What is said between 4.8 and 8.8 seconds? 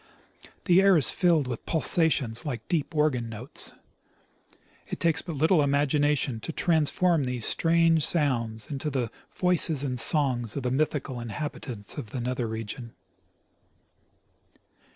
It takes but little imagination to transform these strange sounds